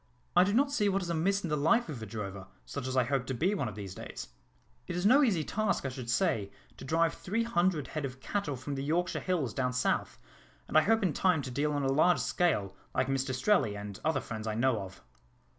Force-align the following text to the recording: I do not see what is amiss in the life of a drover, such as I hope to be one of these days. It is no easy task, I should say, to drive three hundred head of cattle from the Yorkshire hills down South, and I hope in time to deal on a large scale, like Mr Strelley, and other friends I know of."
I 0.35 0.43
do 0.43 0.51
not 0.51 0.71
see 0.71 0.89
what 0.89 1.03
is 1.03 1.11
amiss 1.11 1.43
in 1.43 1.49
the 1.51 1.55
life 1.55 1.87
of 1.87 2.01
a 2.01 2.07
drover, 2.07 2.47
such 2.65 2.87
as 2.87 2.97
I 2.97 3.03
hope 3.03 3.27
to 3.27 3.35
be 3.35 3.53
one 3.53 3.67
of 3.67 3.75
these 3.75 3.93
days. 3.93 4.29
It 4.87 4.95
is 4.95 5.05
no 5.05 5.21
easy 5.21 5.43
task, 5.43 5.85
I 5.85 5.89
should 5.89 6.09
say, 6.09 6.49
to 6.77 6.83
drive 6.83 7.13
three 7.13 7.43
hundred 7.43 7.89
head 7.89 8.03
of 8.03 8.19
cattle 8.19 8.55
from 8.55 8.73
the 8.73 8.83
Yorkshire 8.83 9.19
hills 9.19 9.53
down 9.53 9.73
South, 9.73 10.17
and 10.67 10.75
I 10.75 10.81
hope 10.81 11.03
in 11.03 11.13
time 11.13 11.43
to 11.43 11.51
deal 11.51 11.71
on 11.71 11.83
a 11.83 11.91
large 11.93 12.17
scale, 12.19 12.75
like 12.95 13.05
Mr 13.09 13.31
Strelley, 13.31 13.77
and 13.77 13.99
other 14.03 14.21
friends 14.21 14.47
I 14.47 14.55
know 14.55 14.81
of." 14.81 15.03